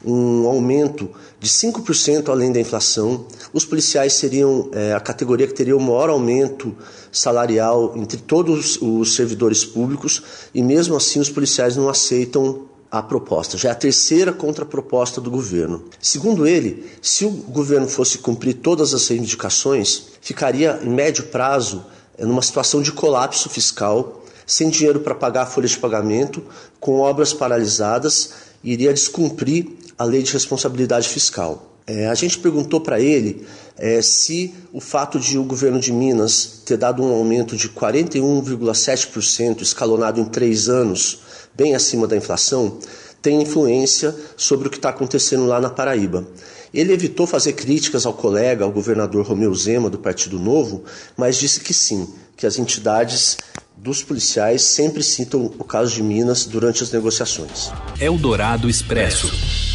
um 0.04 0.48
aumento 0.48 1.10
de 1.40 1.48
5% 1.48 2.30
além 2.30 2.52
da 2.52 2.60
inflação. 2.60 3.26
Os 3.54 3.66
policiais 3.66 4.14
seriam 4.14 4.70
é, 4.72 4.94
a 4.94 5.00
categoria 5.00 5.48
que 5.48 5.54
teria 5.54 5.78
o 5.78 5.80
maior 5.80 6.10
aumento 6.10 6.76
salarial 7.12 7.94
entre 7.96 8.18
todos 8.18 8.80
os 8.82 9.16
servidores 9.16 9.64
públicos 9.64 10.24
e 10.54 10.62
mesmo 10.62 10.96
assim 10.96 11.20
os 11.20 11.30
policiais 11.30 11.76
não 11.76 11.90
aceitam 11.90 12.71
a 12.92 13.02
proposta. 13.02 13.58
Já 13.58 13.70
é 13.70 13.72
a 13.72 13.76
terceira 13.76 14.34
contraproposta 14.34 15.22
do 15.22 15.32
governo. 15.32 15.86
Segundo 16.02 16.46
ele, 16.46 16.92
se 17.02 17.26
o 17.26 17.30
governo 17.30 17.88
fosse 17.88 18.18
cumprir 18.18 18.56
todas 18.56 18.94
as 18.94 19.08
reivindicações, 19.08 20.08
ficaria 20.22 20.80
em 20.84 20.90
médio 20.90 21.24
prazo 21.28 21.86
numa 22.20 22.42
situação 22.42 22.82
de 22.82 22.92
colapso 22.92 23.50
fiscal, 23.50 24.24
sem 24.46 24.70
dinheiro 24.70 25.00
para 25.00 25.16
pagar 25.16 25.44
a 25.44 25.46
folha 25.46 25.68
de 25.68 25.78
pagamento, 25.78 26.44
com 26.80 27.00
obras 27.00 27.34
paralisadas, 27.34 28.34
e 28.64 28.74
iria 28.74 28.94
descumprir 28.94 29.68
a 29.98 30.04
lei 30.04 30.22
de 30.22 30.34
responsabilidade 30.34 31.08
fiscal. 31.08 31.71
É, 31.88 32.08
a 32.08 32.16
gente 32.16 32.38
perguntou 32.40 32.80
para 32.80 33.00
ele 33.00 33.46
é, 33.78 34.02
se 34.02 34.54
o 34.72 34.80
fato 34.80 35.20
de 35.20 35.38
o 35.38 35.44
governo 35.44 35.80
de 35.80 35.92
Minas 35.92 36.62
ter 36.66 36.78
dado 36.78 37.04
um 37.04 37.12
aumento 37.12 37.58
de 37.58 37.68
41,7% 37.70 39.62
escalonado 39.62 40.20
em 40.20 40.26
três 40.26 40.70
anos, 40.70 41.20
bem 41.56 41.76
acima 41.76 42.08
da 42.08 42.16
inflação, 42.16 42.78
tem 43.22 43.42
influência 43.42 44.16
sobre 44.38 44.68
o 44.68 44.72
que 44.72 44.78
está 44.78 44.90
acontecendo 44.90 45.46
lá 45.46 45.60
na 45.60 45.70
Paraíba. 45.70 46.28
Ele 46.74 46.94
evitou 46.94 47.28
fazer 47.28 47.54
críticas 47.54 48.06
ao 48.06 48.14
colega, 48.14 48.64
ao 48.64 48.72
governador 48.72 49.26
Romeu 49.26 49.54
Zema, 49.54 49.90
do 49.90 50.00
Partido 50.00 50.40
Novo, 50.40 50.84
mas 51.18 51.38
disse 51.38 51.60
que 51.60 51.74
sim, 51.74 52.08
que 52.38 52.46
as 52.46 52.58
entidades 52.58 53.38
dos 53.76 54.04
policiais 54.04 54.62
sempre 54.62 55.04
citam 55.04 55.52
o 55.58 55.64
caso 55.64 55.94
de 55.94 56.04
Minas 56.04 56.46
durante 56.46 56.84
as 56.84 56.92
negociações. 56.92 57.72
Eldorado 58.00 58.70
Expresso. 58.70 59.71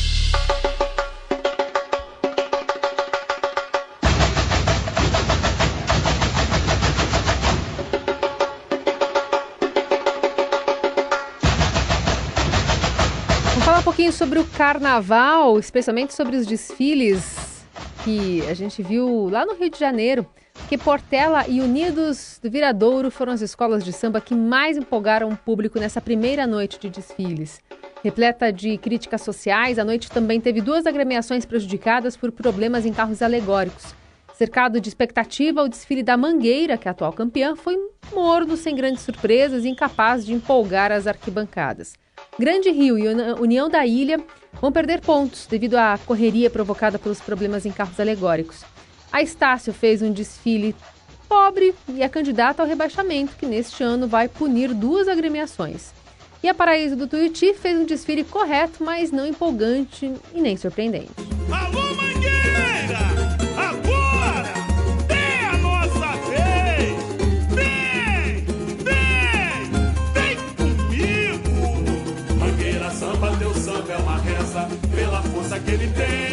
Falar 13.66 13.80
um 13.80 13.82
pouquinho 13.82 14.12
sobre 14.12 14.38
o 14.38 14.44
carnaval, 14.44 15.58
especialmente 15.58 16.14
sobre 16.14 16.36
os 16.36 16.46
desfiles 16.46 17.64
que 18.04 18.40
a 18.48 18.54
gente 18.54 18.80
viu 18.80 19.28
lá 19.28 19.44
no 19.44 19.56
Rio 19.56 19.68
de 19.68 19.76
Janeiro 19.76 20.24
que 20.68 20.78
Portela 20.78 21.48
e 21.48 21.60
Unidos 21.60 22.38
do 22.40 22.48
Viradouro 22.48 23.10
foram 23.10 23.32
as 23.32 23.40
escolas 23.40 23.84
de 23.84 23.92
samba 23.92 24.20
que 24.20 24.36
mais 24.36 24.76
empolgaram 24.76 25.30
o 25.30 25.36
público 25.36 25.80
nessa 25.80 26.00
primeira 26.00 26.46
noite 26.46 26.78
de 26.78 26.88
desfiles. 26.88 27.60
Repleta 28.04 28.52
de 28.52 28.78
críticas 28.78 29.22
sociais, 29.22 29.80
a 29.80 29.84
noite 29.84 30.12
também 30.12 30.40
teve 30.40 30.60
duas 30.60 30.86
agremiações 30.86 31.44
prejudicadas 31.44 32.16
por 32.16 32.30
problemas 32.30 32.86
em 32.86 32.92
carros 32.92 33.20
alegóricos. 33.20 33.96
Cercado 34.32 34.80
de 34.80 34.88
expectativa, 34.88 35.64
o 35.64 35.68
desfile 35.68 36.04
da 36.04 36.16
Mangueira, 36.16 36.78
que 36.78 36.86
é 36.86 36.90
a 36.90 36.92
atual 36.92 37.12
campeã, 37.12 37.56
foi 37.56 37.76
morno, 38.14 38.56
sem 38.56 38.76
grandes 38.76 39.02
surpresas 39.02 39.64
e 39.64 39.68
incapaz 39.68 40.24
de 40.24 40.32
empolgar 40.32 40.92
as 40.92 41.08
arquibancadas. 41.08 41.94
Grande 42.38 42.70
Rio 42.70 42.98
e 42.98 43.08
União 43.40 43.68
da 43.68 43.86
Ilha 43.86 44.20
vão 44.60 44.70
perder 44.70 45.00
pontos 45.00 45.46
devido 45.46 45.76
à 45.76 45.98
correria 46.04 46.50
provocada 46.50 46.98
pelos 46.98 47.20
problemas 47.20 47.64
em 47.64 47.72
carros 47.72 47.98
alegóricos. 47.98 48.62
A 49.10 49.22
Estácio 49.22 49.72
fez 49.72 50.02
um 50.02 50.12
desfile 50.12 50.74
pobre 51.28 51.74
e 51.88 52.02
é 52.02 52.08
candidata 52.08 52.62
ao 52.62 52.68
rebaixamento, 52.68 53.36
que 53.36 53.46
neste 53.46 53.82
ano 53.82 54.06
vai 54.06 54.28
punir 54.28 54.74
duas 54.74 55.08
agremiações. 55.08 55.92
E 56.42 56.48
a 56.48 56.54
Paraíso 56.54 56.94
do 56.94 57.06
Tuiuti 57.06 57.54
fez 57.54 57.78
um 57.78 57.84
desfile 57.84 58.22
correto, 58.22 58.84
mas 58.84 59.10
não 59.10 59.26
empolgante 59.26 60.12
e 60.34 60.40
nem 60.40 60.56
surpreendente. 60.56 61.10
Alô! 61.50 62.35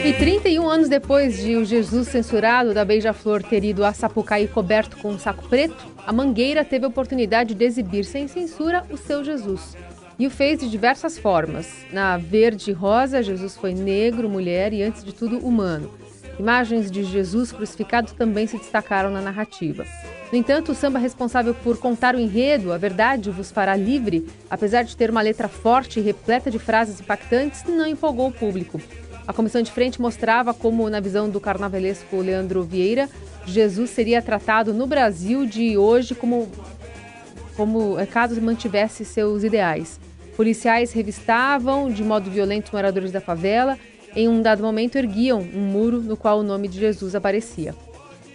E 0.06 0.14
31 0.14 0.70
anos 0.70 0.88
depois 0.88 1.38
de 1.38 1.58
o 1.58 1.66
Jesus 1.66 2.08
censurado 2.08 2.74
da 2.74 2.86
Beija-Flor 2.86 3.44
ter 3.44 3.64
ido 3.64 3.84
a 3.84 3.92
Sapucaí 3.92 4.48
coberto 4.48 4.96
com 4.98 5.12
um 5.12 5.20
saco 5.20 5.48
preto, 5.50 5.76
a 6.06 6.14
Mangueira 6.14 6.64
teve 6.64 6.86
a 6.86 6.88
oportunidade 6.88 7.54
de 7.54 7.66
exibir 7.66 8.06
sem 8.06 8.28
censura 8.28 8.86
o 8.90 8.96
seu 8.96 9.24
Jesus. 9.24 9.76
E 10.18 10.26
o 10.28 10.30
fez 10.30 10.60
de 10.60 10.70
diversas 10.70 11.18
formas. 11.18 11.68
Na 11.92 12.18
verde 12.18 12.72
rosa, 12.72 13.22
Jesus 13.22 13.58
foi 13.58 13.74
negro, 13.74 14.30
mulher 14.30 14.72
e, 14.72 14.82
antes 14.82 15.04
de 15.04 15.14
tudo, 15.14 15.40
humano. 15.40 15.92
Imagens 16.40 16.90
de 16.90 17.04
Jesus 17.04 17.52
crucificado 17.52 18.14
também 18.14 18.48
se 18.48 18.58
destacaram 18.58 19.12
na 19.12 19.22
narrativa. 19.22 19.86
No 20.32 20.38
entanto, 20.38 20.72
o 20.72 20.76
samba 20.76 20.98
responsável 20.98 21.54
por 21.54 21.78
contar 21.78 22.16
o 22.16 22.20
enredo, 22.20 22.74
A 22.74 22.78
Verdade 22.78 23.30
vos 23.30 23.52
fará 23.52 23.76
livre, 23.76 24.28
apesar 24.50 24.84
de 24.84 24.98
ter 24.98 25.12
uma 25.12 25.22
letra 25.22 25.48
forte 25.48 26.00
e 26.00 26.04
repleta 26.04 26.50
de 26.50 26.58
frases 26.58 27.00
impactantes, 27.00 27.64
não 27.66 27.86
empolgou 27.86 28.30
o 28.30 28.32
público. 28.32 28.82
A 29.26 29.32
comissão 29.32 29.62
de 29.62 29.72
frente 29.72 30.02
mostrava 30.02 30.54
como, 30.54 30.90
na 30.90 31.00
visão 31.00 31.30
do 31.30 31.40
carnavalesco 31.40 32.18
Leandro 32.18 32.64
Vieira, 32.64 33.10
Jesus 33.46 33.90
seria 33.90 34.22
tratado 34.22 34.74
no 34.74 34.86
Brasil 34.86 35.46
de 35.46 35.78
hoje 35.78 36.14
como, 36.14 36.50
como 37.56 37.98
é, 37.98 38.06
caso 38.06 38.42
mantivesse 38.42 39.06
seus 39.06 39.44
ideais. 39.44 40.00
Policiais 40.36 40.92
revistavam 40.92 41.90
de 41.92 42.04
modo 42.04 42.30
violento 42.30 42.72
moradores 42.74 43.12
da 43.12 43.22
favela. 43.22 43.78
Em 44.16 44.28
um 44.28 44.42
dado 44.42 44.64
momento, 44.64 44.98
erguiam 44.98 45.40
um 45.40 45.62
muro 45.62 46.02
no 46.02 46.18
qual 46.18 46.40
o 46.40 46.44
nome 46.44 46.68
de 46.68 46.80
Jesus 46.80 47.16
aparecia. 47.16 47.74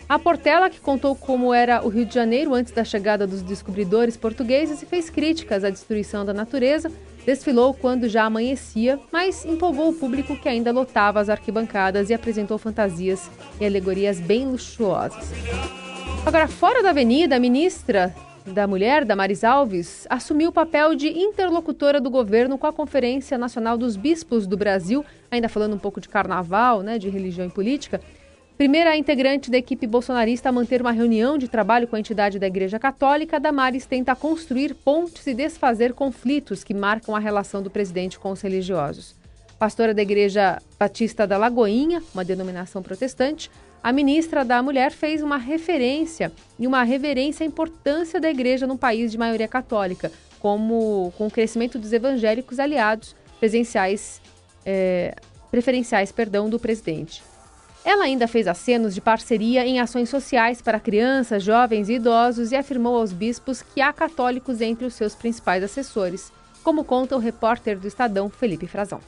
A 0.08 0.18
Portela, 0.18 0.70
que 0.70 0.80
contou 0.80 1.14
como 1.14 1.52
era 1.52 1.84
o 1.84 1.88
Rio 1.88 2.06
de 2.06 2.14
Janeiro 2.14 2.54
antes 2.54 2.72
da 2.72 2.82
chegada 2.82 3.26
dos 3.26 3.42
descobridores 3.42 4.16
portugueses 4.16 4.82
e 4.82 4.86
fez 4.86 5.10
críticas 5.10 5.64
à 5.64 5.70
destruição 5.70 6.24
da 6.24 6.32
natureza, 6.32 6.90
desfilou 7.28 7.74
quando 7.74 8.08
já 8.08 8.24
amanhecia, 8.24 8.98
mas 9.12 9.44
empolgou 9.44 9.90
o 9.90 9.92
público 9.92 10.34
que 10.34 10.48
ainda 10.48 10.72
lotava 10.72 11.20
as 11.20 11.28
arquibancadas 11.28 12.08
e 12.08 12.14
apresentou 12.14 12.56
fantasias 12.56 13.30
e 13.60 13.66
alegorias 13.66 14.18
bem 14.18 14.46
luxuosas. 14.46 15.30
Agora, 16.24 16.48
fora 16.48 16.82
da 16.82 16.88
avenida, 16.88 17.36
a 17.36 17.38
ministra 17.38 18.14
da 18.46 18.66
Mulher, 18.66 19.04
Damaris 19.04 19.44
Alves, 19.44 20.06
assumiu 20.08 20.48
o 20.48 20.52
papel 20.52 20.94
de 20.94 21.06
interlocutora 21.06 22.00
do 22.00 22.08
governo 22.08 22.56
com 22.56 22.66
a 22.66 22.72
Conferência 22.72 23.36
Nacional 23.36 23.76
dos 23.76 23.94
Bispos 23.94 24.46
do 24.46 24.56
Brasil, 24.56 25.04
ainda 25.30 25.50
falando 25.50 25.74
um 25.74 25.78
pouco 25.78 26.00
de 26.00 26.08
carnaval, 26.08 26.80
né, 26.80 26.98
de 26.98 27.10
religião 27.10 27.46
e 27.46 27.50
política. 27.50 28.00
Primeira 28.58 28.96
integrante 28.96 29.52
da 29.52 29.56
equipe 29.56 29.86
bolsonarista 29.86 30.48
a 30.48 30.52
manter 30.52 30.80
uma 30.80 30.90
reunião 30.90 31.38
de 31.38 31.46
trabalho 31.46 31.86
com 31.86 31.94
a 31.94 32.00
entidade 32.00 32.40
da 32.40 32.46
Igreja 32.48 32.76
Católica, 32.76 33.38
Damares 33.38 33.86
tenta 33.86 34.16
construir 34.16 34.74
pontes 34.74 35.24
e 35.28 35.32
desfazer 35.32 35.92
conflitos 35.92 36.64
que 36.64 36.74
marcam 36.74 37.14
a 37.14 37.20
relação 37.20 37.62
do 37.62 37.70
presidente 37.70 38.18
com 38.18 38.32
os 38.32 38.40
religiosos. 38.40 39.14
Pastora 39.60 39.94
da 39.94 40.02
Igreja 40.02 40.60
Batista 40.76 41.24
da 41.24 41.38
Lagoinha, 41.38 42.02
uma 42.12 42.24
denominação 42.24 42.82
protestante, 42.82 43.48
a 43.80 43.92
ministra 43.92 44.44
da 44.44 44.60
Mulher 44.60 44.90
fez 44.90 45.22
uma 45.22 45.36
referência 45.36 46.32
e 46.58 46.66
uma 46.66 46.82
reverência 46.82 47.44
à 47.44 47.46
importância 47.46 48.20
da 48.20 48.28
igreja 48.28 48.66
num 48.66 48.76
país 48.76 49.12
de 49.12 49.18
maioria 49.18 49.46
católica, 49.46 50.10
como 50.40 51.12
com 51.16 51.28
o 51.28 51.30
crescimento 51.30 51.78
dos 51.78 51.92
evangélicos 51.92 52.58
aliados 52.58 53.14
presenciais, 53.38 54.20
é, 54.66 55.14
preferenciais 55.48 56.10
perdão, 56.10 56.50
do 56.50 56.58
presidente. 56.58 57.22
Ela 57.84 58.04
ainda 58.04 58.28
fez 58.28 58.46
acenos 58.46 58.94
de 58.94 59.00
parceria 59.00 59.66
em 59.66 59.80
ações 59.80 60.08
sociais 60.08 60.60
para 60.60 60.80
crianças, 60.80 61.42
jovens 61.42 61.88
e 61.88 61.94
idosos 61.94 62.52
e 62.52 62.56
afirmou 62.56 62.96
aos 62.98 63.12
bispos 63.12 63.62
que 63.62 63.80
há 63.80 63.92
católicos 63.92 64.60
entre 64.60 64.84
os 64.84 64.94
seus 64.94 65.14
principais 65.14 65.62
assessores, 65.62 66.32
como 66.62 66.84
conta 66.84 67.16
o 67.16 67.20
repórter 67.20 67.78
do 67.78 67.86
Estadão, 67.86 68.28
Felipe 68.28 68.66
Frazão 68.66 69.00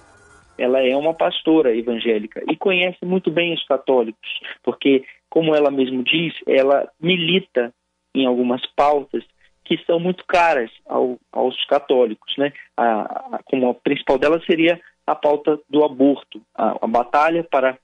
ela 0.61 0.81
é 0.81 0.95
uma 0.95 1.15
pastora 1.15 1.75
evangélica 1.75 2.43
e 2.51 2.55
conhece 2.55 3.03
muito 3.03 3.31
bem 3.31 3.55
os 3.55 3.65
católicos, 3.65 4.29
porque, 4.63 5.05
como 5.31 5.55
ela 5.55 5.71
mesmo 5.71 6.05
diz, 6.05 6.35
ela 6.47 6.87
milita 7.01 7.73
em 8.15 8.27
algumas 8.27 8.61
pautas 8.77 9.25
que 9.65 9.79
são 9.87 9.99
muito 9.99 10.25
caras 10.27 10.71
ao, 10.87 11.19
aos 11.33 11.65
católicos, 11.65 12.35
né? 12.37 12.53
A, 12.77 13.37
a, 13.37 13.41
como 13.45 13.71
a 13.71 13.75
principal 13.75 14.19
delas 14.19 14.45
seria 14.45 14.79
a 15.07 15.15
pauta 15.15 15.59
do 15.69 15.83
aborto, 15.83 16.43
a, 16.55 16.77
a 16.83 16.87
batalha 16.87 17.43
para 17.43 17.79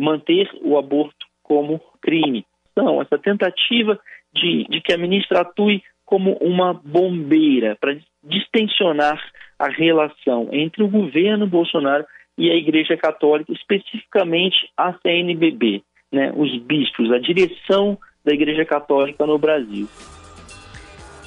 manter 0.00 0.50
o 0.62 0.78
aborto 0.78 1.26
como 1.42 1.80
crime. 2.00 2.44
Então, 2.72 3.00
essa 3.02 3.18
tentativa 3.18 3.98
de, 4.32 4.64
de 4.68 4.80
que 4.80 4.92
a 4.92 4.98
ministra 4.98 5.40
atue 5.40 5.82
como 6.04 6.32
uma 6.40 6.72
bombeira 6.72 7.76
para 7.80 7.96
distensionar 8.22 9.22
a 9.58 9.68
relação 9.68 10.48
entre 10.52 10.82
o 10.82 10.88
governo 10.88 11.46
Bolsonaro 11.46 12.04
e 12.36 12.50
a 12.50 12.54
Igreja 12.54 12.96
Católica, 12.96 13.52
especificamente 13.52 14.68
a 14.76 14.94
CNBB, 14.94 15.82
né, 16.10 16.32
os 16.34 16.56
bispos, 16.62 17.12
a 17.12 17.18
direção 17.18 17.98
da 18.24 18.32
Igreja 18.32 18.64
Católica 18.64 19.26
no 19.26 19.38
Brasil. 19.38 19.86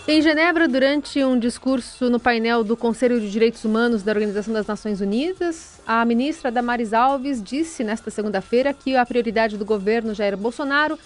Em 0.05 0.21
Genebra, 0.21 0.67
durante 0.67 1.23
um 1.23 1.39
discurso 1.39 2.09
no 2.09 2.19
painel 2.19 2.61
do 2.61 2.75
Conselho 2.75 3.21
de 3.21 3.31
Direitos 3.31 3.63
Humanos 3.63 4.03
da 4.03 4.11
Organização 4.11 4.53
das 4.53 4.67
Nações 4.67 4.99
Unidas, 4.99 5.79
a 5.87 6.03
ministra 6.03 6.51
Damares 6.51 6.91
Alves 6.91 7.41
disse 7.41 7.85
nesta 7.85 8.11
segunda-feira 8.11 8.73
que 8.73 8.97
a 8.97 9.05
prioridade 9.05 9.57
do 9.57 9.63
governo 9.63 10.13
Jair 10.13 10.35
Bolsonaro 10.35 10.99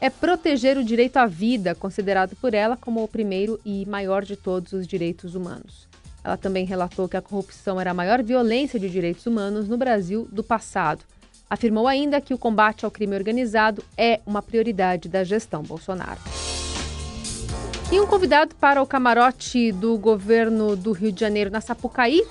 é 0.00 0.08
proteger 0.08 0.78
o 0.78 0.84
direito 0.84 1.16
à 1.16 1.26
vida, 1.26 1.74
considerado 1.74 2.36
por 2.36 2.54
ela 2.54 2.76
como 2.76 3.02
o 3.02 3.08
primeiro 3.08 3.58
e 3.64 3.84
maior 3.86 4.24
de 4.24 4.36
todos 4.36 4.72
os 4.72 4.86
direitos 4.86 5.34
humanos. 5.34 5.88
Ela 6.22 6.36
também 6.36 6.64
relatou 6.64 7.08
que 7.08 7.16
a 7.16 7.22
corrupção 7.22 7.80
era 7.80 7.90
a 7.90 7.94
maior 7.94 8.22
violência 8.22 8.78
de 8.78 8.88
direitos 8.88 9.26
humanos 9.26 9.66
no 9.66 9.76
Brasil 9.76 10.28
do 10.30 10.44
passado. 10.44 11.02
Afirmou 11.50 11.88
ainda 11.88 12.20
que 12.20 12.32
o 12.32 12.38
combate 12.38 12.84
ao 12.84 12.90
crime 12.90 13.16
organizado 13.16 13.82
é 13.98 14.20
uma 14.24 14.40
prioridade 14.40 15.08
da 15.08 15.24
gestão 15.24 15.60
Bolsonaro. 15.60 16.20
E 17.92 18.00
um 18.00 18.06
convidado 18.06 18.54
para 18.56 18.82
o 18.82 18.86
camarote 18.86 19.70
do 19.70 19.96
governo 19.98 20.74
do 20.74 20.92
Rio 20.92 21.12
de 21.12 21.20
Janeiro 21.20 21.50
na 21.50 21.60
Sapucaí 21.60 22.24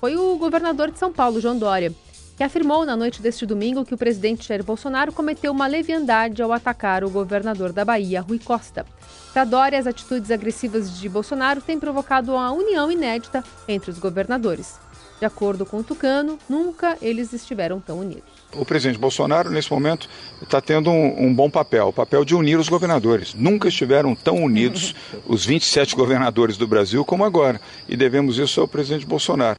foi 0.00 0.16
o 0.16 0.36
governador 0.38 0.90
de 0.90 0.98
São 0.98 1.12
Paulo, 1.12 1.40
João 1.40 1.58
Dória, 1.58 1.92
que 2.36 2.42
afirmou 2.42 2.86
na 2.86 2.96
noite 2.96 3.20
deste 3.20 3.44
domingo 3.44 3.84
que 3.84 3.94
o 3.94 3.98
presidente 3.98 4.46
Jair 4.46 4.62
Bolsonaro 4.62 5.12
cometeu 5.12 5.52
uma 5.52 5.66
leviandade 5.66 6.40
ao 6.40 6.52
atacar 6.52 7.04
o 7.04 7.10
governador 7.10 7.72
da 7.72 7.84
Bahia, 7.84 8.20
Rui 8.20 8.38
Costa. 8.38 8.86
Para 9.32 9.44
Dória, 9.44 9.78
as 9.78 9.86
atitudes 9.86 10.30
agressivas 10.30 10.98
de 10.98 11.08
Bolsonaro 11.08 11.60
têm 11.60 11.78
provocado 11.78 12.32
uma 12.32 12.52
união 12.52 12.90
inédita 12.90 13.44
entre 13.68 13.90
os 13.90 13.98
governadores. 13.98 14.78
De 15.18 15.26
acordo 15.26 15.66
com 15.66 15.78
o 15.78 15.84
Tucano, 15.84 16.38
nunca 16.48 16.96
eles 17.02 17.32
estiveram 17.32 17.80
tão 17.80 17.98
unidos. 17.98 18.35
O 18.58 18.64
presidente 18.64 18.98
Bolsonaro, 18.98 19.50
nesse 19.50 19.70
momento, 19.70 20.08
está 20.42 20.60
tendo 20.60 20.90
um, 20.90 21.26
um, 21.26 21.34
bom 21.34 21.50
papel, 21.50 21.88
o 21.88 21.92
papel 21.92 22.24
de 22.24 22.34
unir 22.34 22.58
os 22.58 22.68
governadores. 22.68 23.34
Nunca 23.34 23.68
estiveram 23.68 24.14
tão 24.14 24.42
unidos 24.42 24.94
os 25.26 25.44
27 25.44 25.94
governadores 25.94 26.56
do 26.56 26.66
Brasil 26.66 27.04
como 27.04 27.24
agora. 27.24 27.60
E 27.88 27.96
devemos 27.96 28.38
isso 28.38 28.60
ao 28.60 28.68
presidente 28.68 29.06
Bolsonaro. 29.06 29.56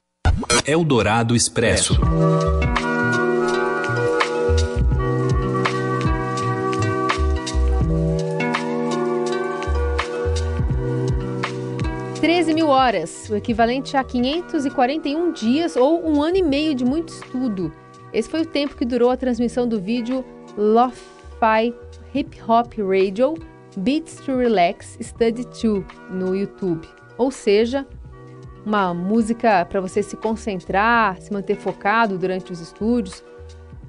Eldorado 0.65 1.35
Expresso. 1.35 1.97
13 12.19 12.53
mil 12.53 12.67
horas, 12.67 13.29
o 13.29 13.35
equivalente 13.35 13.95
a 13.95 14.03
541 14.03 15.31
dias 15.31 15.75
ou 15.75 16.05
um 16.05 16.21
ano 16.21 16.37
e 16.37 16.41
meio 16.41 16.73
de 16.73 16.83
muito 16.83 17.13
estudo. 17.13 17.71
Esse 18.13 18.29
foi 18.29 18.41
o 18.41 18.45
tempo 18.45 18.75
que 18.75 18.85
durou 18.85 19.09
a 19.09 19.17
transmissão 19.17 19.67
do 19.67 19.79
vídeo 19.79 20.23
Lo-Fi 20.57 21.73
Hip 22.13 22.41
Hop 22.47 22.73
Radio 22.77 23.35
Beats 23.77 24.15
to 24.25 24.37
Relax 24.37 24.97
Study 25.01 25.45
2 25.45 25.83
no 26.09 26.35
YouTube. 26.35 26.87
Ou 27.17 27.29
seja, 27.29 27.85
uma 28.65 28.93
música 28.93 29.65
para 29.65 29.81
você 29.81 30.01
se 30.01 30.15
concentrar, 30.17 31.21
se 31.21 31.31
manter 31.31 31.55
focado 31.55 32.17
durante 32.17 32.51
os 32.51 32.59
estudos. 32.59 33.23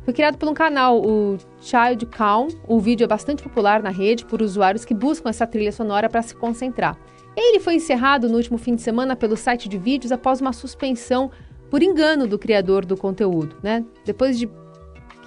Foi 0.04 0.12
criado 0.12 0.37
por 0.37 0.48
um 0.48 0.54
canal, 0.54 1.00
o 1.00 1.37
Child 1.60 2.06
Calm. 2.06 2.48
O 2.66 2.80
vídeo 2.80 3.04
é 3.04 3.08
bastante 3.08 3.42
popular 3.42 3.82
na 3.82 3.90
rede 3.90 4.25
por 4.25 4.42
usuários 4.42 4.84
que 4.84 4.94
buscam 4.94 5.30
essa 5.30 5.46
trilha 5.46 5.72
sonora 5.72 6.08
para 6.08 6.22
se 6.22 6.34
concentrar. 6.34 6.98
Ele 7.37 7.60
foi 7.60 7.76
encerrado 7.76 8.28
no 8.28 8.37
último 8.37 8.58
fim 8.58 8.75
de 8.75 8.82
semana 8.82 9.14
pelo 9.14 9.37
site 9.37 9.68
de 9.68 9.78
vídeos 9.78 10.10
após 10.10 10.40
uma 10.40 10.52
suspensão 10.52 11.30
por 11.70 11.82
engano 11.82 12.26
do 12.26 12.38
criador 12.38 12.84
do 12.84 12.96
conteúdo, 12.96 13.56
né? 13.62 13.84
Depois 14.04 14.38
de 14.38 14.48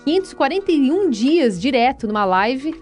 541 0.05 1.09
dias 1.09 1.61
direto 1.61 2.07
numa 2.07 2.25
live, 2.25 2.73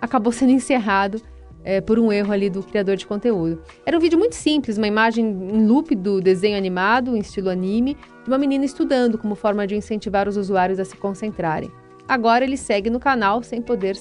acabou 0.00 0.32
sendo 0.32 0.52
encerrado 0.52 1.20
é, 1.64 1.80
por 1.80 1.98
um 1.98 2.12
erro 2.12 2.32
ali 2.32 2.50
do 2.50 2.62
criador 2.62 2.96
de 2.96 3.06
conteúdo. 3.06 3.62
Era 3.84 3.96
um 3.96 4.00
vídeo 4.00 4.18
muito 4.18 4.34
simples, 4.34 4.76
uma 4.76 4.86
imagem 4.86 5.24
em 5.26 5.66
loop 5.66 5.94
do 5.94 6.20
desenho 6.20 6.56
animado, 6.56 7.16
em 7.16 7.20
estilo 7.20 7.48
anime, 7.48 7.96
de 8.22 8.28
uma 8.28 8.38
menina 8.38 8.64
estudando 8.64 9.16
como 9.16 9.34
forma 9.34 9.66
de 9.66 9.74
incentivar 9.74 10.28
os 10.28 10.36
usuários 10.36 10.78
a 10.78 10.84
se 10.84 10.96
concentrarem. 10.96 11.70
Agora 12.06 12.44
ele 12.44 12.56
segue 12.56 12.90
no 12.90 13.00
canal 13.00 13.42
sem 13.42 13.62
poder 13.62 13.96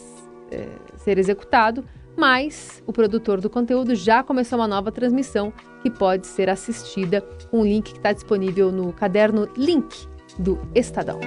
é, 0.51 0.67
ser 0.97 1.17
executado, 1.17 1.85
mas 2.15 2.83
o 2.85 2.93
produtor 2.93 3.41
do 3.41 3.49
conteúdo 3.49 3.95
já 3.95 4.23
começou 4.23 4.59
uma 4.59 4.67
nova 4.67 4.91
transmissão 4.91 5.51
que 5.81 5.89
pode 5.89 6.27
ser 6.27 6.49
assistida 6.49 7.21
com 7.49 7.61
um 7.61 7.63
link 7.63 7.91
que 7.91 7.97
está 7.97 8.13
disponível 8.13 8.71
no 8.71 8.93
caderno 8.93 9.47
Link 9.57 10.07
do 10.37 10.59
Estadão. 10.73 11.19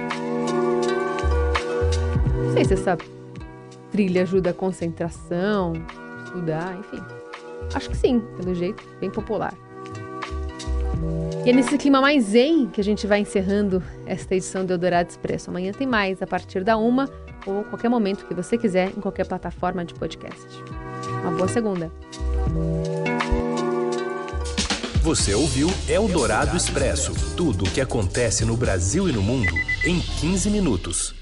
Não 2.45 2.53
sei 2.53 2.65
se 2.65 2.73
essa 2.73 2.97
trilha 3.91 4.23
ajuda 4.23 4.51
a 4.51 4.53
concentração, 4.53 5.73
estudar, 6.25 6.77
enfim. 6.79 7.01
Acho 7.73 7.89
que 7.89 7.97
sim, 7.97 8.21
pelo 8.37 8.55
jeito, 8.55 8.83
bem 8.99 9.09
popular. 9.09 9.53
E 11.45 11.49
é 11.49 11.53
nesse 11.53 11.77
clima 11.77 12.01
mais 12.01 12.25
zen 12.25 12.67
que 12.67 12.81
a 12.81 12.83
gente 12.83 13.07
vai 13.07 13.19
encerrando 13.19 13.81
esta 14.05 14.35
edição 14.35 14.65
do 14.65 14.73
Eldorado 14.73 15.09
Expresso. 15.09 15.49
Amanhã 15.49 15.71
tem 15.71 15.87
mais, 15.87 16.21
a 16.21 16.27
partir 16.27 16.63
da 16.63 16.77
uma 16.77 17.09
ou 17.47 17.63
qualquer 17.63 17.89
momento 17.89 18.25
que 18.25 18.33
você 18.33 18.57
quiser, 18.57 18.89
em 18.89 19.01
qualquer 19.01 19.25
plataforma 19.25 19.83
de 19.83 19.93
podcast. 19.93 20.45
Uma 21.21 21.31
boa 21.31 21.47
segunda. 21.47 21.91
Você 25.01 25.33
ouviu 25.33 25.69
Eldorado 25.87 26.57
Expresso 26.57 27.13
tudo 27.35 27.63
o 27.63 27.71
que 27.71 27.79
acontece 27.79 28.43
no 28.43 28.57
Brasil 28.57 29.07
e 29.07 29.13
no 29.13 29.21
mundo 29.21 29.53
em 29.85 29.99
15 29.99 30.49
minutos. 30.49 31.16